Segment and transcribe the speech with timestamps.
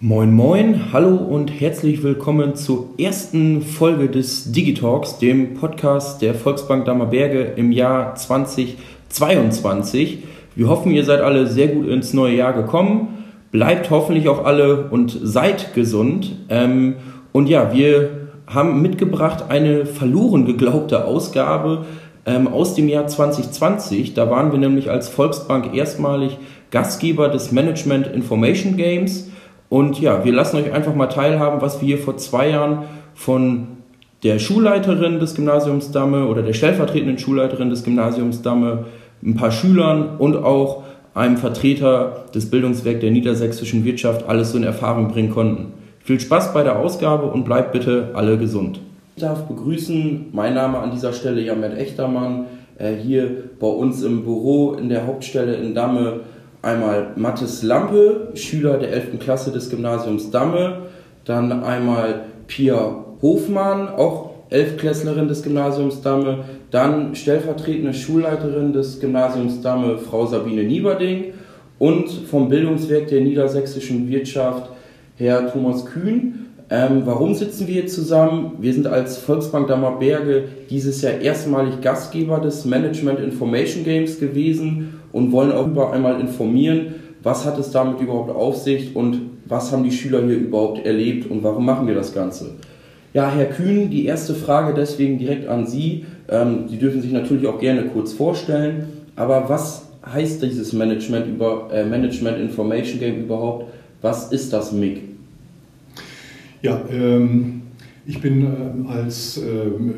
[0.00, 6.84] Moin Moin, hallo und herzlich willkommen zur ersten Folge des Digitalks, dem Podcast der Volksbank
[6.84, 10.18] Dammerberge im Jahr 2022.
[10.54, 13.24] Wir hoffen, ihr seid alle sehr gut ins neue Jahr gekommen.
[13.50, 16.36] Bleibt hoffentlich auch alle und seid gesund.
[16.48, 16.94] Ähm,
[17.32, 21.86] und ja, wir haben mitgebracht eine verloren geglaubte Ausgabe
[22.24, 24.14] ähm, aus dem Jahr 2020.
[24.14, 26.38] Da waren wir nämlich als Volksbank erstmalig
[26.70, 29.28] Gastgeber des Management Information Games.
[29.68, 33.68] Und ja, wir lassen euch einfach mal teilhaben, was wir hier vor zwei Jahren von
[34.22, 38.86] der Schulleiterin des Gymnasiums Damme oder der stellvertretenden Schulleiterin des Gymnasiums Damme,
[39.22, 44.64] ein paar Schülern und auch einem Vertreter des Bildungswerks der niedersächsischen Wirtschaft alles so in
[44.64, 45.72] Erfahrung bringen konnten.
[46.00, 48.80] Viel Spaß bei der Ausgabe und bleibt bitte alle gesund.
[49.16, 52.46] Ich darf begrüßen, mein Name an dieser Stelle Jamet Echtermann,
[52.78, 56.20] äh, hier bei uns im Büro in der Hauptstelle in Damme
[56.62, 59.18] einmal Mathis Lampe, Schüler der 11.
[59.20, 60.82] Klasse des Gymnasiums Damme,
[61.24, 69.98] dann einmal Pia Hofmann, auch Elfklässlerin des Gymnasiums Damme, dann stellvertretende Schulleiterin des Gymnasiums Damme,
[69.98, 71.32] Frau Sabine Nieberding
[71.78, 74.70] und vom Bildungswerk der niedersächsischen Wirtschaft,
[75.16, 76.46] Herr Thomas Kühn.
[76.70, 78.52] Ähm, warum sitzen wir hier zusammen?
[78.60, 85.32] Wir sind als Volksbank Dammerberge dieses Jahr erstmalig Gastgeber des Management Information Games gewesen und
[85.32, 89.84] wollen auch über einmal informieren, was hat es damit überhaupt auf sich und was haben
[89.84, 92.50] die Schüler hier überhaupt erlebt und warum machen wir das Ganze.
[93.14, 96.04] Ja, Herr Kühn, die erste Frage deswegen direkt an Sie.
[96.28, 101.68] Ähm, Sie dürfen sich natürlich auch gerne kurz vorstellen, aber was heißt dieses Management, über,
[101.72, 103.66] äh, Management Information Game überhaupt?
[104.02, 105.00] Was ist das MIG?
[106.62, 107.62] Ja, ähm,
[108.06, 109.94] ich bin äh, als ähm,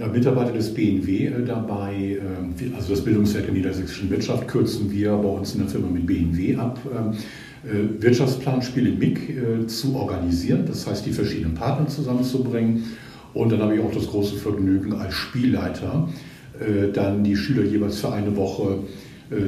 [0.00, 5.12] ja, Mitarbeiter des BNW äh, dabei, äh, also das Bildungswerk der niedersächsischen Wirtschaft kürzen wir
[5.12, 7.12] bei uns in der Firma mit BNW ab, ähm,
[7.62, 12.84] äh, Wirtschaftsplanspiele MIG zu organisieren, das heißt die verschiedenen Partner zusammenzubringen.
[13.34, 16.08] Und dann habe ich auch das große Vergnügen als Spielleiter,
[16.92, 18.80] dann die Schüler jeweils für eine Woche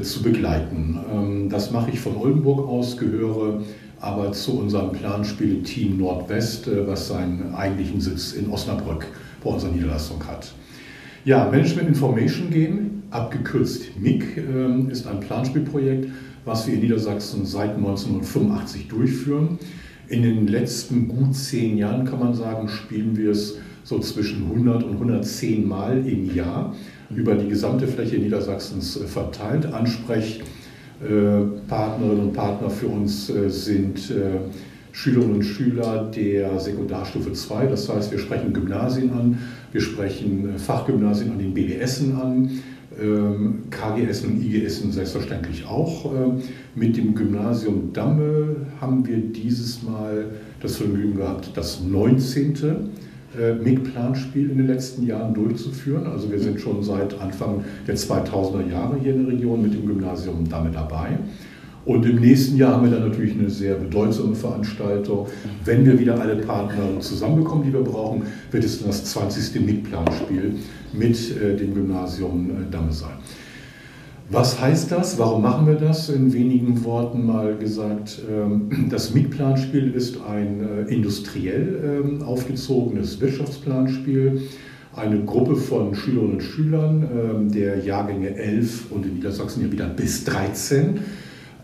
[0.03, 0.99] zu begleiten.
[1.13, 3.61] Ähm, das mache ich von Oldenburg aus, gehöre
[4.01, 9.07] aber zu unserem Planspiele-Team Nordwest, was seinen eigentlichen Sitz in Osnabrück
[9.43, 10.53] bei unserer Niederlassung hat.
[11.25, 16.09] Ja, Management Information Game, abgekürzt MIG, ähm, ist ein Planspielprojekt,
[16.45, 19.59] was wir in Niedersachsen seit 1985 durchführen.
[20.09, 24.85] In den letzten gut zehn Jahren kann man sagen, spielen wir es so zwischen 100
[24.85, 26.75] und 110 Mal im Jahr
[27.15, 29.67] über die gesamte Fläche Niedersachsens äh, verteilt.
[29.67, 34.41] Ansprechpartnerinnen und Partner für uns äh, sind äh,
[34.93, 37.67] Schülerinnen und Schüler der Sekundarstufe 2.
[37.67, 39.39] Das heißt, wir sprechen Gymnasien an,
[39.73, 42.51] wir sprechen äh, Fachgymnasien an den BBSen an,
[43.01, 46.13] ähm, KGS und IGS selbstverständlich auch.
[46.15, 46.43] Ähm,
[46.75, 50.27] mit dem Gymnasium Damme haben wir dieses Mal
[50.61, 52.55] das Vergnügen gehabt, das 19.
[53.35, 56.07] Äh, MIG-Planspiel in den letzten Jahren durchzuführen.
[56.07, 59.87] Also wir sind schon seit Anfang der 2000er Jahre hier in der Region mit dem
[59.87, 61.19] Gymnasium Damme dabei.
[61.85, 65.27] Und im nächsten Jahr haben wir dann natürlich eine sehr bedeutsame Veranstaltung.
[65.65, 68.23] Wenn wir wieder alle Partner zusammenbekommen, die wir brauchen,
[68.53, 69.67] wird es das 20.
[69.67, 70.55] MIG-Planspiel
[70.93, 73.15] mit äh, dem Gymnasium äh, Damme sein.
[74.31, 75.19] Was heißt das?
[75.19, 76.09] Warum machen wir das?
[76.09, 78.23] In wenigen Worten mal gesagt.
[78.31, 84.43] Ähm, das MIG-Planspiel ist ein äh, industriell ähm, aufgezogenes Wirtschaftsplanspiel.
[84.95, 89.89] Eine Gruppe von Schülerinnen und Schülern ähm, der Jahrgänge 11 und in Niedersachsen ja wieder
[89.89, 91.01] bis 13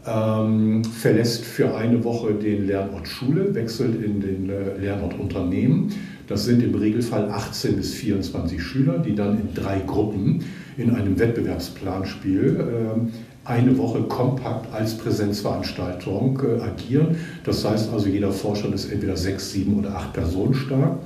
[0.09, 5.91] ähm, verlässt für eine Woche den Lernort Schule, wechselt in den äh, Lernort Unternehmen.
[6.27, 10.45] Das sind im Regelfall 18 bis 24 Schüler, die dann in drei Gruppen
[10.77, 17.17] in einem Wettbewerbsplanspiel äh, eine Woche kompakt als Präsenzveranstaltung äh, agieren.
[17.45, 20.99] Das heißt also, jeder Vorstand ist entweder sechs, sieben oder acht Personen stark.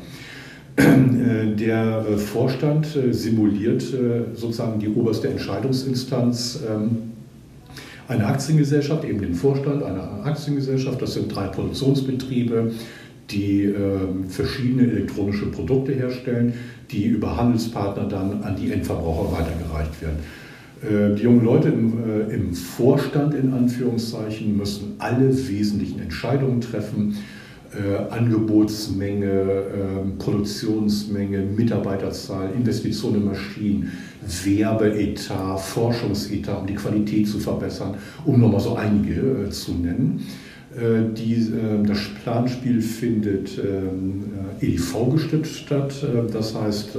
[0.76, 3.82] Äh, der äh, Vorstand äh, simuliert
[4.34, 7.12] sozusagen die oberste Entscheidungsinstanz ähm,
[8.08, 11.00] eine Aktiengesellschaft, eben den Vorstand einer Aktiengesellschaft.
[11.00, 12.72] Das sind drei Produktionsbetriebe,
[13.30, 13.74] die äh,
[14.28, 16.54] verschiedene elektronische Produkte herstellen,
[16.90, 20.18] die über Handelspartner dann an die Endverbraucher weitergereicht werden.
[20.82, 27.16] Äh, die jungen Leute im, äh, im, Vorstand in Anführungszeichen müssen alle wesentlichen Entscheidungen treffen.
[27.74, 33.92] Äh, Angebotsmenge, ähm, Produktionsmenge, Mitarbeiterzahl, Investitionen in Maschinen,
[34.44, 37.94] Werbeetat, Forschungsetat, um die Qualität zu verbessern,
[38.26, 40.20] um nochmal so einige äh, zu nennen.
[40.76, 44.24] Äh, die, äh, das Planspiel findet ähm,
[44.60, 45.94] EDV gestützt statt.
[46.30, 46.98] Das heißt,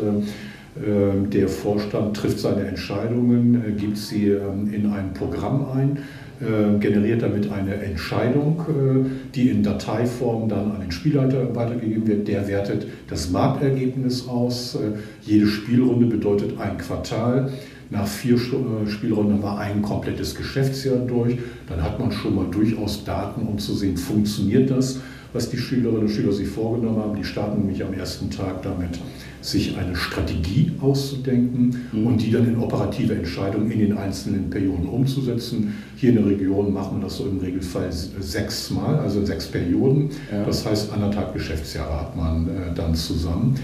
[0.75, 5.99] der Vorstand trifft seine Entscheidungen, gibt sie ähm, in ein Programm ein,
[6.43, 12.27] äh, generiert damit eine Entscheidung, äh, die in Dateiform dann an den Spielleiter weitergegeben wird.
[12.27, 14.75] Der wertet das Marktergebnis aus.
[14.75, 17.51] Äh, jede Spielrunde bedeutet ein Quartal.
[17.89, 21.37] Nach vier Spielrunden war ein komplettes Geschäftsjahr durch.
[21.69, 24.99] Dann hat man schon mal durchaus Daten, um zu sehen, funktioniert das,
[25.33, 27.15] was die Schülerinnen und Schüler sich vorgenommen haben.
[27.15, 28.99] Die starten nämlich am ersten Tag damit
[29.43, 32.07] sich eine Strategie auszudenken mhm.
[32.07, 35.73] und die dann in operative Entscheidungen in den einzelnen Perioden umzusetzen.
[35.97, 40.11] Hier in der Region machen wir das so im Regelfall sechsmal, also sechs Perioden.
[40.31, 40.45] Ja.
[40.45, 43.55] Das heißt, anderthalb Geschäftsjahre hat man äh, dann zusammen.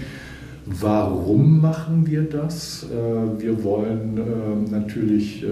[0.66, 2.84] Warum machen wir das?
[2.84, 5.44] Äh, wir wollen äh, natürlich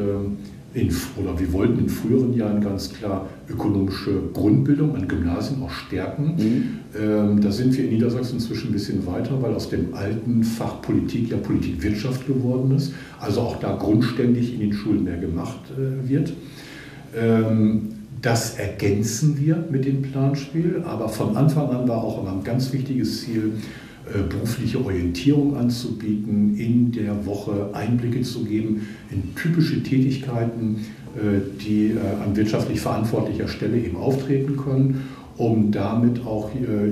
[0.79, 6.35] in, oder wir wollten in früheren Jahren ganz klar ökonomische Grundbildung an Gymnasien auch stärken.
[6.37, 6.63] Mhm.
[7.01, 10.81] Ähm, da sind wir in Niedersachsen inzwischen ein bisschen weiter, weil aus dem alten Fach
[10.83, 12.93] Politik ja Politikwirtschaft geworden ist.
[13.21, 16.33] Also auch da grundständig in den Schulen mehr gemacht äh, wird.
[17.17, 17.89] Ähm,
[18.21, 22.73] das ergänzen wir mit dem Planspiel, aber von Anfang an war auch immer ein ganz
[22.73, 23.53] wichtiges Ziel,
[24.29, 30.87] berufliche Orientierung anzubieten, in der Woche Einblicke zu geben in typische Tätigkeiten,
[31.17, 36.50] äh, die äh, an wirtschaftlich verantwortlicher Stelle eben auftreten können, um damit auch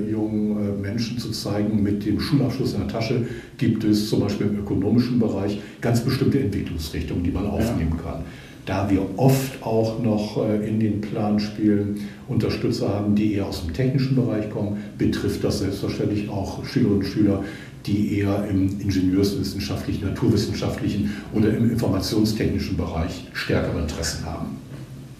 [0.09, 3.27] jungen Menschen zu zeigen, mit dem Schulabschluss in der Tasche
[3.57, 8.23] gibt es zum Beispiel im ökonomischen Bereich ganz bestimmte Entwicklungsrichtungen, die man aufnehmen kann
[8.67, 13.73] da wir oft auch noch äh, in den Planspielen Unterstützer haben, die eher aus dem
[13.73, 17.43] technischen Bereich kommen, betrifft das selbstverständlich auch Schülerinnen und Schüler,
[17.85, 24.57] die eher im ingenieurswissenschaftlichen, naturwissenschaftlichen oder im informationstechnischen Bereich stärkere Interessen haben.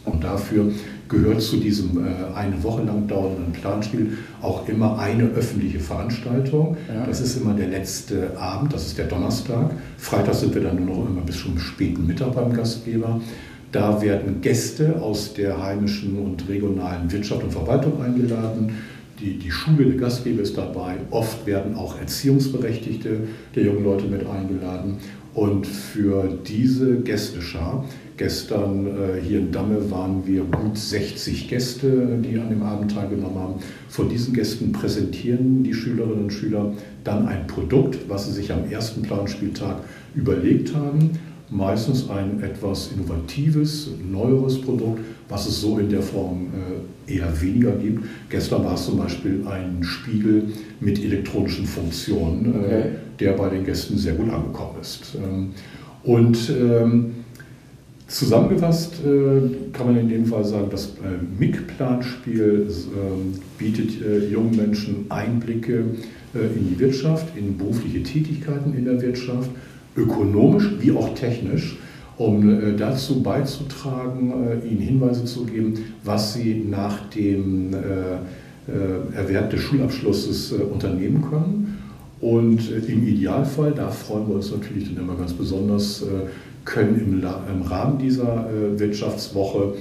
[0.04, 0.72] Und dafür
[1.10, 6.78] gehört zu diesem äh, eine Woche lang dauernden Planspiel auch immer eine öffentliche Veranstaltung.
[6.88, 7.06] Ja.
[7.06, 9.72] Das ist immer der letzte Abend, das ist der Donnerstag.
[9.98, 13.22] Freitag sind wir dann nur noch immer bis zum späten Mittag beim Gastgeber.
[13.72, 18.72] Da werden Gäste aus der heimischen und regionalen Wirtschaft und Verwaltung eingeladen.
[19.20, 20.96] Die, die Schule, der Gastgeber ist dabei.
[21.10, 23.22] Oft werden auch Erziehungsberechtigte
[23.56, 24.98] der jungen Leute mit eingeladen.
[25.34, 27.84] Und für diese Gästeschar,
[28.18, 33.40] gestern äh, hier in Damme waren wir gut 60 Gäste, die an dem Abend teilgenommen
[33.40, 33.54] haben.
[33.90, 36.74] Von diesen Gästen präsentieren die Schülerinnen und Schüler
[37.04, 39.78] dann ein Produkt, was sie sich am ersten Planspieltag
[40.16, 41.12] überlegt haben.
[41.50, 45.00] Meistens ein etwas innovatives, neueres Produkt,
[45.30, 46.48] was es so in der Form
[47.08, 48.04] äh, eher weniger gibt.
[48.30, 50.50] Gestern war es zum Beispiel ein Spiegel
[50.82, 52.84] mit elektronischen Funktionen, äh, okay.
[53.20, 55.16] der bei den Gästen sehr gut angekommen ist.
[55.16, 55.52] Ähm,
[56.04, 57.17] und ähm,
[58.08, 60.94] zusammengefasst äh, kann man in dem Fall sagen, das
[61.40, 63.92] MIG-Planspiel ähm, bietet
[64.32, 65.84] jungen Menschen Einblicke
[66.34, 69.50] in die Wirtschaft, in berufliche Tätigkeiten in der Wirtschaft,
[69.96, 71.78] ökonomisch wie auch technisch
[72.18, 79.50] um äh, dazu beizutragen, äh, Ihnen Hinweise zu geben, was Sie nach dem äh, Erwerb
[79.50, 81.78] des Schulabschlusses unternehmen können.
[82.20, 86.04] Und im Idealfall, da freuen wir uns natürlich dann immer ganz besonders,
[86.68, 89.76] können im, Rahmen dieser Wirtschaftswoche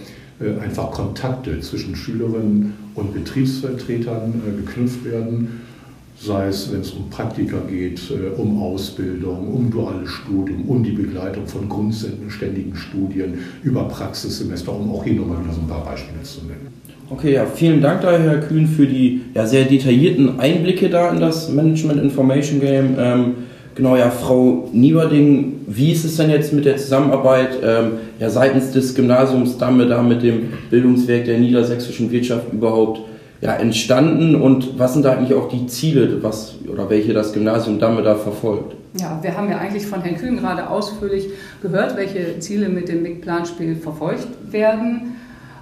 [0.63, 5.61] einfach Kontakte zwischen Schülerinnen und Betriebsvertretern geknüpft werden
[6.19, 10.93] sei es, wenn es um Praktika geht, äh, um Ausbildung, um duales Studium, um die
[10.93, 16.23] Begleitung von grundständigen Studien, über Praxissemester, um auch hier nochmal wieder so ein paar Beispiele
[16.23, 16.69] zu nennen.
[17.09, 21.21] Okay, ja, vielen Dank da, Herr Kühn, für die ja, sehr detaillierten Einblicke da in
[21.21, 22.97] das Management Information Game.
[22.99, 23.35] Ähm,
[23.77, 28.73] genau, ja, Frau Nieberding, wie ist es denn jetzt mit der Zusammenarbeit ähm, ja, seitens
[28.73, 33.01] des Gymnasiums Damme da mit dem Bildungswerk der niedersächsischen Wirtschaft überhaupt?
[33.41, 37.79] ja, entstanden und was sind da eigentlich auch die Ziele, was oder welche das Gymnasium
[37.79, 38.75] damit da verfolgt?
[38.99, 41.29] Ja, wir haben ja eigentlich von Herrn Kühn gerade ausführlich
[41.61, 45.16] gehört, welche Ziele mit dem MIG-Planspiel verfolgt werden.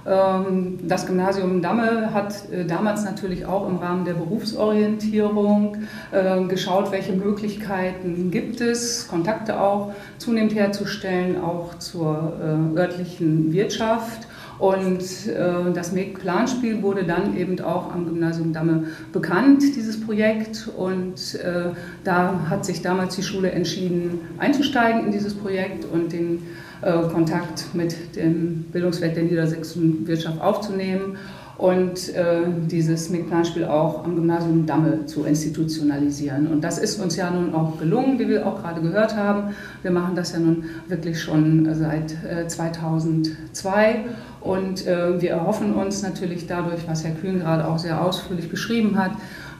[0.05, 5.77] Ähm, das Gymnasium Damme hat äh, damals natürlich auch im Rahmen der Berufsorientierung
[6.11, 14.27] äh, geschaut, welche Möglichkeiten gibt es, Kontakte auch zunehmend herzustellen, auch zur äh, örtlichen Wirtschaft
[14.57, 20.69] und äh, das MEG-Planspiel wurde dann eben auch am Gymnasium Damme bekannt, dieses Projekt.
[20.77, 21.71] Und äh,
[22.03, 26.43] da hat sich damals die Schule entschieden, einzusteigen in dieses Projekt und den
[26.81, 31.17] äh, Kontakt mit dem Bildungswerk der niedersächsischen Wirtschaft aufzunehmen
[31.57, 36.47] und äh, dieses MIG-Planspiel auch am Gymnasium Damme zu institutionalisieren.
[36.47, 39.55] Und das ist uns ja nun auch gelungen, wie wir auch gerade gehört haben.
[39.81, 44.03] Wir machen das ja nun wirklich schon seit äh, 2002
[44.45, 48.97] und äh, wir erhoffen uns natürlich dadurch, was Herr Kühn gerade auch sehr ausführlich beschrieben
[48.97, 49.13] hat,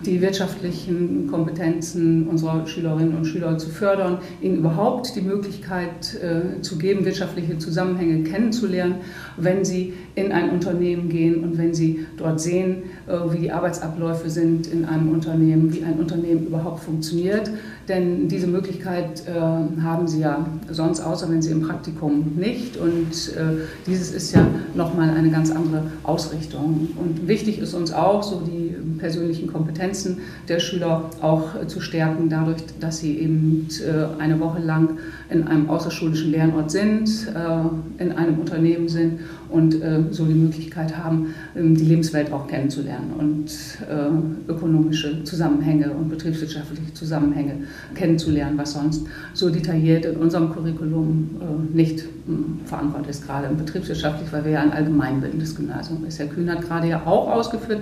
[0.06, 6.78] die wirtschaftlichen Kompetenzen unserer Schülerinnen und Schüler zu fördern, ihnen überhaupt die Möglichkeit äh, zu
[6.78, 8.98] geben, wirtschaftliche Zusammenhänge kennenzulernen,
[9.38, 14.30] wenn sie in ein Unternehmen gehen und wenn sie dort sehen, äh, wie die Arbeitsabläufe
[14.30, 17.50] sind in einem Unternehmen, wie ein Unternehmen überhaupt funktioniert.
[17.88, 22.78] Denn diese Möglichkeit äh, haben sie ja sonst, außer wenn sie im Praktikum nicht.
[22.78, 26.90] Und äh, dieses ist ja nochmal eine ganz andere Ausrichtung.
[27.00, 32.30] Und wichtig ist uns auch, so die persönlichen Kompetenzen der Schüler auch äh, zu stärken,
[32.30, 34.98] dadurch, dass sie eben äh, eine Woche lang
[35.30, 40.98] in einem außerschulischen Lernort sind, äh, in einem Unternehmen sind und äh, so die Möglichkeit
[40.98, 43.52] haben, ähm, die Lebenswelt auch kennenzulernen und
[43.90, 47.56] äh, ökonomische Zusammenhänge und betriebswirtschaftliche Zusammenhänge
[47.96, 51.30] kennenzulernen, was sonst so detailliert in unserem Curriculum
[51.74, 56.20] nicht hm, verankert ist, gerade im betriebswirtschaftlich, weil wir ja ein allgemeinbildendes Gymnasium ist.
[56.20, 57.80] Herr Kühn hat gerade ja auch ausgeführt,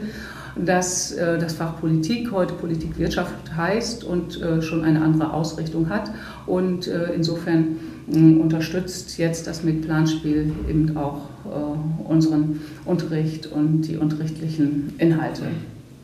[0.55, 6.11] dass das Fach Politik heute Politikwirtschaft heißt und schon eine andere Ausrichtung hat.
[6.45, 11.21] Und äh, insofern unterstützt jetzt das mit Planspiel eben auch
[12.05, 15.43] unseren Unterricht und die unterrichtlichen Inhalte.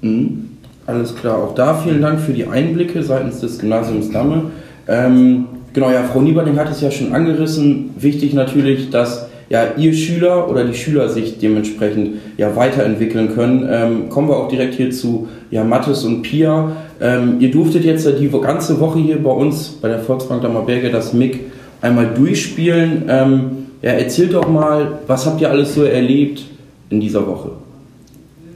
[0.02, 0.50] Mhm.
[0.86, 4.46] Alles klar, auch da vielen Dank für die Einblicke seitens des Gymnasiums Damme.
[4.88, 7.92] Ähm, genau, ja, Frau Nieberding hat es ja schon angerissen.
[7.96, 13.68] Wichtig natürlich, dass ja, ihr Schüler oder die Schüler sich dementsprechend ja, weiterentwickeln können.
[13.70, 16.72] Ähm, kommen wir auch direkt hier zu ja, Mathis und Pia.
[17.02, 21.14] Ähm, ihr durftet jetzt die ganze Woche hier bei uns bei der Volksbank Dammerberge das
[21.14, 21.40] MIG
[21.82, 23.06] einmal durchspielen.
[23.10, 23.52] Ähm,
[23.82, 26.44] ja, erzählt doch mal, was habt ihr alles so erlebt
[26.92, 27.52] in dieser Woche?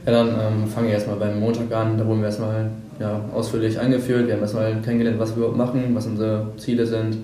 [0.06, 1.98] Ja, dann ähm, fange ich erstmal beim Montag an.
[1.98, 2.70] Da wurden wir erstmal
[3.00, 4.28] ja, ausführlich eingeführt.
[4.28, 7.16] Wir haben erstmal kennengelernt, was wir überhaupt machen, was unsere Ziele sind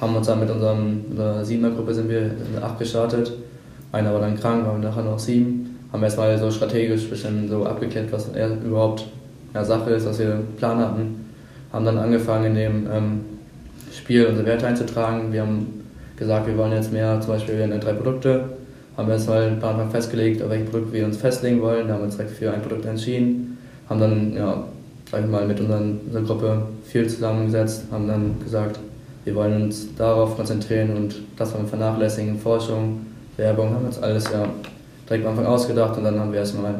[0.00, 3.32] haben uns dann mit unserem, unserer Siebener-Gruppe sind wir in acht gestartet.
[3.90, 5.78] Einer war dann krank, waren nachher noch sieben.
[5.92, 9.06] Haben erstmal so strategisch ein bisschen so abgeklärt, was er überhaupt
[9.54, 11.26] ja, Sache ist, was wir Plan hatten.
[11.72, 13.20] Haben dann angefangen, in dem ähm,
[13.92, 15.32] Spiel unsere Werte einzutragen.
[15.32, 15.84] Wir haben
[16.16, 18.44] gesagt, wir wollen jetzt mehr, zum Beispiel wir haben drei Produkte.
[18.96, 21.88] Haben erstmal ein paar Mal festgelegt, auf welche Produkte wir uns festlegen wollen.
[21.88, 23.58] Da haben wir uns direkt für ein Produkt entschieden.
[23.88, 24.64] Haben dann, ja,
[25.10, 27.84] sag ich mal, mit unseren, unserer Gruppe viel zusammengesetzt.
[27.90, 28.78] Haben dann gesagt,
[29.28, 32.38] wir wollen uns darauf konzentrieren und das wollen wir vernachlässigen.
[32.38, 33.00] Forschung,
[33.36, 34.48] Werbung, haben wir uns alles ja
[35.06, 36.74] direkt am Anfang ausgedacht und dann haben wir erstmal,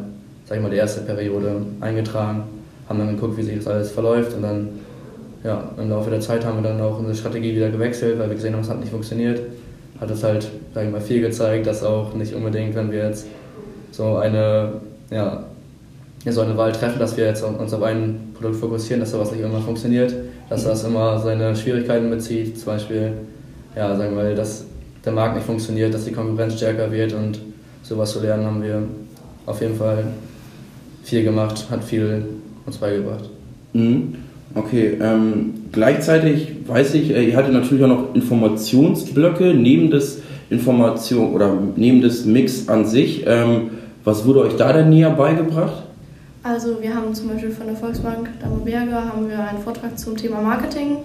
[0.47, 2.45] sag ich mal, die erste Periode eingetragen,
[2.89, 4.69] haben dann geguckt, wie sich das alles verläuft und dann
[5.45, 8.35] ja, im Laufe der Zeit haben wir dann auch unsere Strategie wieder gewechselt, weil wir
[8.35, 9.41] gesehen haben, es hat nicht funktioniert.
[10.01, 13.27] Hat es halt, sag ich mal, viel gezeigt, dass auch nicht unbedingt, wenn wir jetzt
[13.93, 14.73] so eine,
[15.11, 15.45] ja,
[16.27, 19.43] so eine Wahl treffen, dass wir jetzt uns auf ein Produkt fokussieren, dass sowas nicht
[19.43, 20.15] immer funktioniert,
[20.49, 23.13] dass das immer seine Schwierigkeiten bezieht, zum Beispiel,
[23.77, 24.65] ja, sagen wir, dass
[25.05, 27.41] der Markt nicht funktioniert, dass die Konkurrenz stärker wird und
[27.83, 28.83] sowas zu lernen haben wir
[29.47, 30.05] auf jeden Fall
[31.03, 32.25] viel gemacht, hat viel
[32.67, 33.31] uns beigebracht.
[33.73, 34.15] Mhm.
[34.55, 41.33] Okay, ähm, gleichzeitig weiß ich, äh, ihr hattet natürlich auch noch Informationsblöcke neben des Information
[41.35, 43.25] oder neben des Mix an sich.
[43.27, 43.71] Ähm,
[44.05, 45.85] was wurde euch da denn näher beigebracht?
[46.49, 50.41] Also wir haben zum Beispiel von der Volksbank Dammerberge haben wir einen Vortrag zum Thema
[50.41, 51.01] Marketing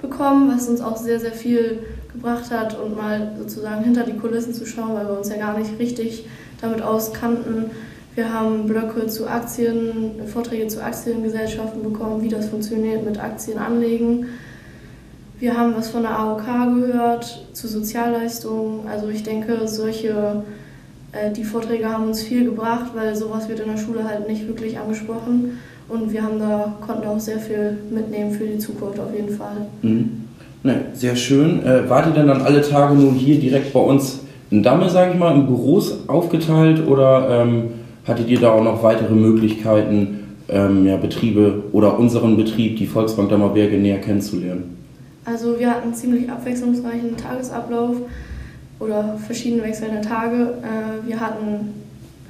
[0.00, 1.80] bekommen, was uns auch sehr, sehr viel
[2.10, 5.58] gebracht hat und mal sozusagen hinter die Kulissen zu schauen, weil wir uns ja gar
[5.58, 6.24] nicht richtig
[6.62, 7.70] damit auskannten.
[8.14, 14.28] Wir haben Blöcke zu Aktien, Vorträge zu Aktiengesellschaften bekommen, wie das funktioniert mit Aktienanlegen.
[15.38, 16.46] Wir haben was von der AOK
[16.80, 18.88] gehört zu Sozialleistungen.
[18.88, 20.44] Also ich denke, solche
[21.34, 24.78] die Vorträge haben uns viel gebracht, weil sowas wird in der Schule halt nicht wirklich
[24.78, 25.58] angesprochen.
[25.88, 29.66] Und wir haben da, konnten auch sehr viel mitnehmen für die Zukunft auf jeden Fall.
[29.82, 30.24] Mhm.
[30.62, 31.64] Ne, sehr schön.
[31.64, 35.12] Äh, wart ihr denn dann alle Tage nur hier direkt bei uns in Damme, sage
[35.12, 37.68] ich mal, in Büros aufgeteilt oder ähm,
[38.06, 43.28] hattet ihr da auch noch weitere Möglichkeiten, ähm, ja, Betriebe oder unseren Betrieb, die Volksbank
[43.28, 44.76] Dammerberge, näher kennenzulernen?
[45.24, 47.96] Also wir hatten einen ziemlich abwechslungsreichen Tagesablauf
[48.80, 50.54] oder verschiedene wechselnde Tage.
[50.62, 51.74] Äh, wir hatten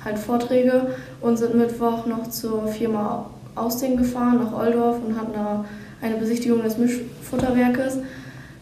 [0.05, 5.65] halt Vorträge und sind Mittwoch noch zur Firma Austing gefahren, nach Oldorf und hatten da
[6.01, 7.99] eine Besichtigung des Mischfutterwerkes,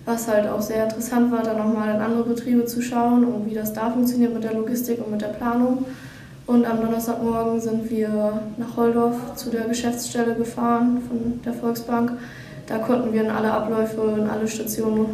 [0.07, 3.55] was halt auch sehr interessant war, dann nochmal in andere Betriebe zu schauen und wie
[3.55, 5.85] das da funktioniert mit der Logistik und mit der Planung.
[6.47, 12.13] Und am Donnerstagmorgen sind wir nach Holdorf zu der Geschäftsstelle gefahren von der Volksbank.
[12.67, 15.07] Da konnten wir in alle Abläufe, in alle Stationen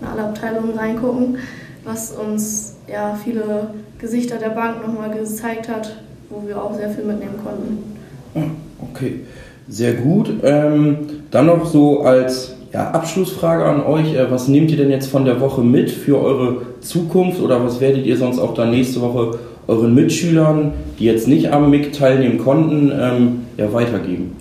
[0.00, 1.38] in alle Abteilungen reingucken,
[1.84, 5.96] was uns ja viele Gesichter der Bank nochmal gezeigt hat,
[6.28, 8.58] wo wir auch sehr viel mitnehmen konnten.
[8.92, 9.20] Okay,
[9.68, 10.30] sehr gut.
[10.42, 10.96] Ähm,
[11.30, 15.24] dann noch so als ja, Abschlussfrage an euch, äh, was nehmt ihr denn jetzt von
[15.24, 19.38] der Woche mit für eure Zukunft oder was werdet ihr sonst auch dann nächste Woche
[19.66, 24.36] euren Mitschülern, die jetzt nicht am MIG teilnehmen konnten, ähm, ja, weitergeben?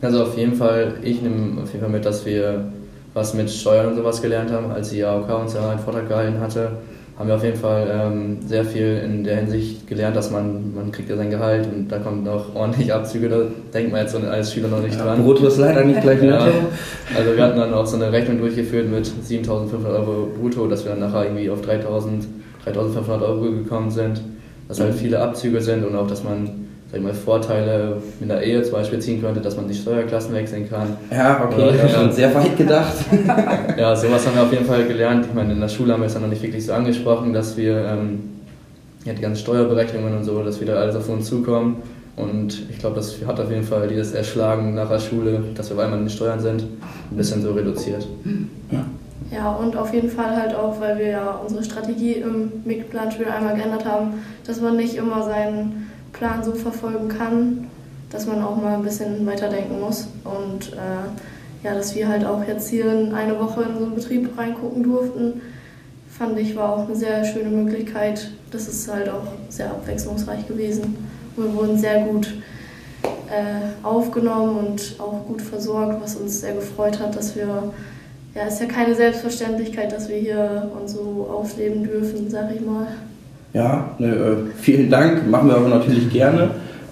[0.00, 2.66] Also auf jeden Fall, ich nehme auf jeden Fall mit, dass wir
[3.14, 6.40] was mit Steuern und sowas gelernt haben, als die AOK uns ja einen Vortrag gehalten
[6.40, 6.72] hatte
[7.18, 10.90] haben wir auf jeden Fall ähm, sehr viel in der Hinsicht gelernt, dass man, man
[10.90, 13.42] kriegt ja sein Gehalt und da kommen noch ordentlich Abzüge, da
[13.72, 15.22] denkt man jetzt so als Schüler noch nicht ja, dran.
[15.22, 16.20] Brutto ist leider nicht gleich.
[16.22, 16.40] Ja,
[17.16, 20.90] also wir hatten dann auch so eine Rechnung durchgeführt mit 7.500 Euro brutto, dass wir
[20.90, 22.24] dann nachher irgendwie auf 3.000,
[22.66, 24.20] 3.500 Euro gekommen sind,
[24.66, 26.63] dass halt viele Abzüge sind und auch, dass man
[26.94, 30.32] sag ich mal, Vorteile in der Ehe zum Beispiel ziehen könnte, dass man die Steuerklassen
[30.32, 30.96] wechseln kann.
[31.10, 32.94] Ja, okay, Oder, schon sehr weit gedacht.
[33.76, 35.26] ja, sowas haben wir auf jeden Fall gelernt.
[35.26, 37.56] Ich meine, in der Schule haben wir es dann noch nicht wirklich so angesprochen, dass
[37.56, 38.20] wir ähm,
[39.04, 41.82] ja, die ganzen Steuerberechnungen und so, dass wieder alles auf uns zukommen.
[42.14, 45.82] Und ich glaube, das hat auf jeden Fall dieses Erschlagen nach der Schule, dass wir
[45.82, 48.06] einmal in den Steuern sind, ein bisschen so reduziert.
[48.70, 48.84] Ja.
[49.32, 53.56] Ja, und auf jeden Fall halt auch, weil wir ja unsere Strategie im MIG-Planspiel einmal
[53.56, 54.14] geändert haben,
[54.46, 57.68] dass man nicht immer seinen Plan so verfolgen kann,
[58.10, 60.08] dass man auch mal ein bisschen weiterdenken muss.
[60.24, 64.36] Und äh, ja, dass wir halt auch jetzt hier eine Woche in so einen Betrieb
[64.38, 65.42] reingucken durften,
[66.08, 68.30] fand ich war auch eine sehr schöne Möglichkeit.
[68.50, 70.96] Das ist halt auch sehr abwechslungsreich gewesen.
[71.36, 72.34] Wir wurden sehr gut
[73.02, 77.72] äh, aufgenommen und auch gut versorgt, was uns sehr gefreut hat, dass wir
[78.34, 82.60] ja, es ist ja keine Selbstverständlichkeit, dass wir hier uns so ausleben dürfen, sag ich
[82.60, 82.88] mal.
[83.54, 86.50] Ja, ne, äh, vielen Dank, machen wir aber natürlich gerne.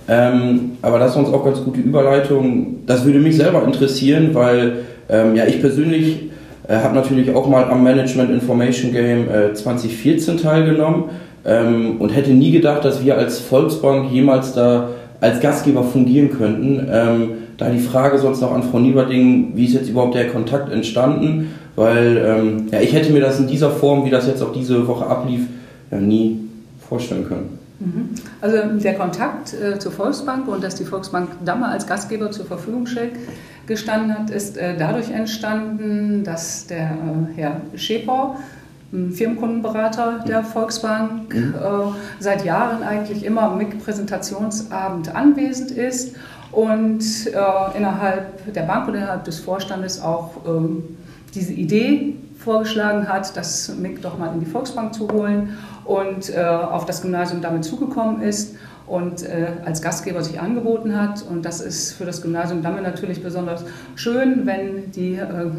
[0.08, 2.84] Ähm, aber das ist uns auch ganz gute Überleitung.
[2.86, 6.30] Das würde mich selber interessieren, weil ähm, ja, ich persönlich
[6.68, 11.06] äh, habe natürlich auch mal am Management Information Game äh, 2014 teilgenommen
[11.44, 14.90] ähm, und hätte nie gedacht, dass wir als Volksbank jemals da
[15.20, 16.86] als Gastgeber fungieren könnten.
[16.88, 17.28] Ähm,
[17.58, 21.54] da die Frage sonst noch an Frau Nieberding, wie ist jetzt überhaupt der Kontakt entstanden?
[21.74, 24.86] Weil ähm, ja, ich hätte mir das in dieser Form, wie das jetzt auch diese
[24.86, 25.40] Woche ablief,
[25.90, 26.38] ja nie
[26.92, 27.58] vorstellen können.
[27.80, 28.10] Mhm.
[28.42, 32.86] Also der Kontakt äh, zur Volksbank und dass die Volksbank Damme als Gastgeber zur Verfügung
[32.86, 33.14] stellt,
[33.66, 38.36] gestanden hat, ist äh, dadurch entstanden, dass der äh, Herr Schäper,
[38.90, 40.46] Firmenkundenberater der mhm.
[40.46, 41.54] Volksbank, mhm.
[42.20, 46.14] Seit Jahren eigentlich immer am MIG-Präsentationsabend anwesend ist
[46.50, 47.02] und
[47.74, 50.84] innerhalb der Bank und innerhalb des Vorstandes auch ähm,
[51.34, 56.42] diese Idee vorgeschlagen hat, das MIG doch mal in die Volksbank zu holen und äh,
[56.42, 61.24] auf das Gymnasium damit zugekommen ist und äh, als Gastgeber sich angeboten hat.
[61.28, 65.50] Und das ist für das Gymnasium Damme natürlich besonders schön, wenn die äh,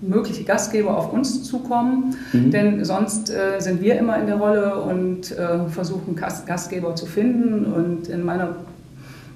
[0.00, 2.50] mögliche Gastgeber auf uns zukommen, mhm.
[2.50, 7.64] denn sonst äh, sind wir immer in der Rolle und äh, versuchen Gastgeber zu finden.
[7.64, 8.56] Und in meiner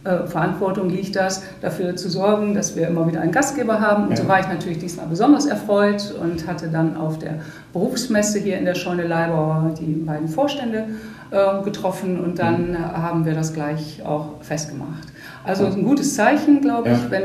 [0.04, 4.04] äh, Verantwortung liegt das, dafür zu sorgen, dass wir immer wieder einen Gastgeber haben.
[4.04, 4.16] Und ja.
[4.16, 7.40] so war ich natürlich diesmal besonders erfreut und hatte dann auf der
[7.72, 10.86] Berufsmesse hier in der Scheune Leibauer die beiden Vorstände
[11.30, 12.78] äh, getroffen und dann mhm.
[12.78, 15.08] haben wir das gleich auch festgemacht.
[15.44, 17.10] Also ein gutes Zeichen, glaube ich, ja.
[17.10, 17.22] wenn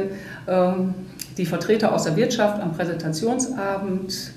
[0.48, 0.94] ähm,
[1.38, 4.34] die Vertreter aus der Wirtschaft am Präsentationsabend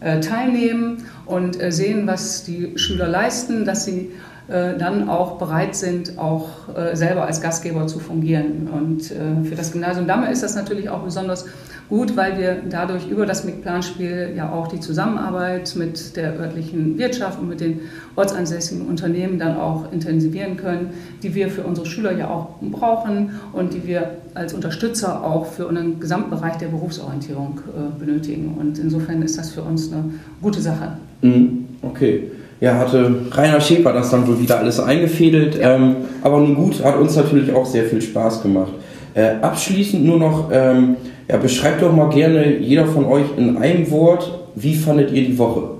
[0.00, 4.12] äh, teilnehmen und äh, sehen, was die Schüler leisten, dass sie
[4.46, 8.68] dann auch bereit sind, auch äh, selber als Gastgeber zu fungieren.
[8.70, 11.46] Und äh, für das Gymnasium Damme ist das natürlich auch besonders
[11.88, 17.38] gut, weil wir dadurch über das MIG-Planspiel ja auch die Zusammenarbeit mit der örtlichen Wirtschaft
[17.38, 17.80] und mit den
[18.16, 20.90] ortsansässigen Unternehmen dann auch intensivieren können,
[21.22, 25.66] die wir für unsere Schüler ja auch brauchen und die wir als Unterstützer auch für
[25.66, 27.60] unseren Gesamtbereich der Berufsorientierung
[27.98, 28.56] benötigen.
[28.58, 30.04] Und insofern ist das für uns eine
[30.40, 30.96] gute Sache.
[31.22, 31.66] Mhm.
[31.82, 32.30] Okay
[32.64, 35.58] ja, hatte Rainer Schäfer das dann wohl wieder alles eingefädelt.
[35.60, 38.72] Ähm, aber nun gut, hat uns natürlich auch sehr viel Spaß gemacht.
[39.12, 40.96] Äh, abschließend nur noch, ähm,
[41.28, 45.38] ja, beschreibt doch mal gerne jeder von euch in einem Wort, wie fandet ihr die
[45.38, 45.72] Woche?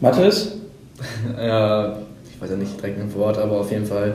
[0.00, 0.58] Mathis?
[1.36, 1.96] Ja,
[2.30, 4.14] ich weiß ja nicht direkt ein Wort, aber auf jeden Fall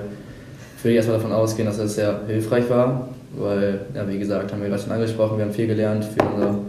[0.82, 4.62] würde ich erstmal davon ausgehen, dass es sehr hilfreich war, weil, ja, wie gesagt, haben
[4.62, 6.60] wir gerade schon angesprochen, wir haben viel gelernt für unser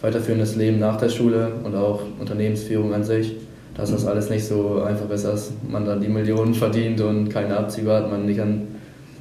[0.00, 3.34] weiterführendes Leben nach der Schule und auch Unternehmensführung an sich
[3.76, 7.56] dass das alles nicht so einfach ist, dass man dann die Millionen verdient und keine
[7.56, 8.62] Abzüge hat, man nicht an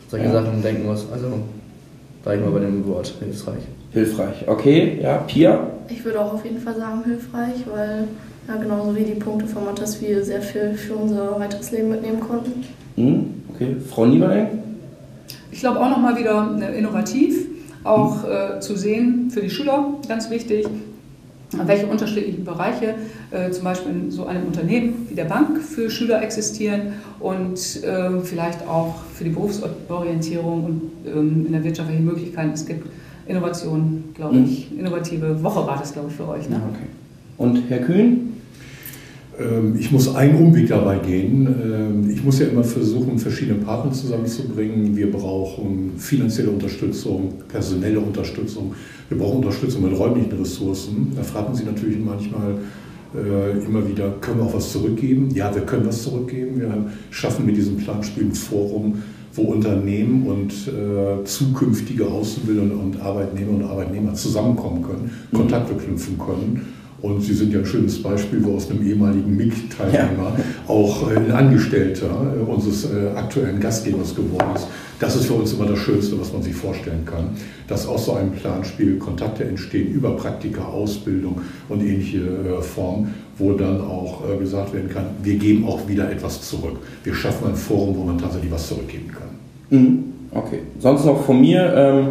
[0.09, 0.31] solche ja.
[0.31, 1.05] Sachen denken muss.
[1.11, 1.27] Also
[2.23, 3.63] bleibe ich mal bei dem Wort hilfreich.
[3.91, 4.99] Hilfreich, okay.
[5.01, 5.67] Ja, Pia?
[5.89, 8.07] Ich würde auch auf jeden Fall sagen hilfreich, weil
[8.47, 12.19] ja, genauso wie die Punkte von Matthias wir sehr viel für unser weiteres Leben mitnehmen
[12.19, 12.63] konnten.
[12.95, 13.75] Mhm, okay.
[13.89, 14.47] Frau Nieberling?
[15.51, 17.47] Ich glaube auch nochmal wieder äh, innovativ,
[17.83, 20.67] auch äh, zu sehen für die Schüler, ganz wichtig,
[21.65, 22.95] welche unterschiedlichen Bereiche
[23.31, 28.19] äh, zum Beispiel in so einem Unternehmen wie der Bank für Schüler existieren und äh,
[28.21, 32.87] vielleicht auch für die Berufsorientierung und ähm, in der Wirtschaft, welche Möglichkeiten es gibt.
[33.25, 34.45] Innovation, glaube mhm.
[34.45, 36.49] ich, innovative Woche war das, glaube ich, für euch.
[36.49, 36.61] Ne?
[36.69, 36.87] Okay.
[37.37, 38.33] Und Herr Kühn?
[39.39, 41.47] Ähm, ich muss einen Umweg dabei gehen.
[41.47, 44.95] Ähm, ich muss ja immer versuchen, verschiedene Partner zusammenzubringen.
[44.95, 48.73] Wir brauchen finanzielle Unterstützung, personelle Unterstützung.
[49.09, 51.11] Wir brauchen Unterstützung mit räumlichen Ressourcen.
[51.15, 52.57] Da fragen Sie natürlich manchmal
[53.15, 55.29] äh, immer wieder, können wir auch was zurückgeben?
[55.33, 56.59] Ja, wir können was zurückgeben.
[56.59, 59.01] Wir schaffen mit diesem Planspiel ein Forum,
[59.33, 65.37] wo Unternehmen und äh, zukünftige Auszubildende und Arbeitnehmer und Arbeitnehmer zusammenkommen können, mhm.
[65.37, 70.37] Kontakte knüpfen können und Sie sind ja ein schönes Beispiel, wo aus einem ehemaligen MIG-Teilnehmer
[70.37, 70.43] ja.
[70.69, 74.67] auch äh, ein Angestellter äh, unseres äh, aktuellen Gastgebers geworden ist.
[75.01, 77.31] Das ist für uns immer das Schönste, was man sich vorstellen kann,
[77.67, 82.21] dass aus so einem Planspiel Kontakte entstehen über Praktika, Ausbildung und ähnliche
[82.61, 86.77] Formen, wo dann auch gesagt werden kann, wir geben auch wieder etwas zurück.
[87.03, 89.77] Wir schaffen ein Forum, wo man tatsächlich was zurückgeben kann.
[89.77, 90.03] Mhm.
[90.31, 90.59] Okay.
[90.79, 91.73] Sonst noch von mir.
[91.75, 92.07] Ähm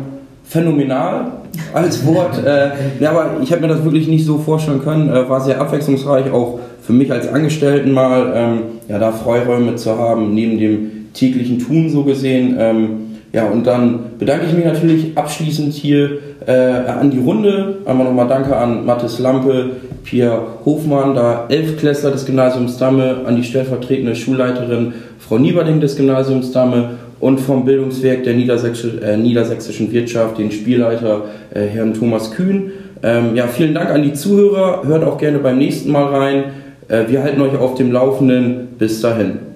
[0.53, 1.33] phänomenal
[1.73, 2.39] als Wort.
[2.47, 5.09] äh, ja, aber ich habe mir das wirklich nicht so vorstellen können.
[5.09, 9.97] Äh, war sehr abwechslungsreich, auch für mich als Angestellten mal, ähm, ja, da Freiräume zu
[9.97, 12.57] haben, neben dem täglichen Tun so gesehen.
[12.59, 12.89] Ähm,
[13.33, 17.79] ja, und dann bedanke ich mich natürlich abschließend hier äh, an die Runde.
[17.87, 19.71] Einmal nochmal Danke an Mathis Lampe,
[20.05, 26.53] Pia Hofmann, da Elfklässler des Gymnasiums Damme, an die stellvertretende Schulleiterin Frau Nieberding des Gymnasiums
[26.53, 26.91] Damme
[27.23, 32.73] und vom Bildungswerk der Niedersächsischen, äh, Niedersächsischen Wirtschaft, den Spielleiter äh, Herrn Thomas Kühn.
[33.01, 34.83] Ähm, ja, vielen Dank an die Zuhörer.
[34.85, 36.45] Hört auch gerne beim nächsten Mal rein.
[36.89, 38.71] Äh, wir halten euch auf dem Laufenden.
[38.77, 39.52] Bis dahin.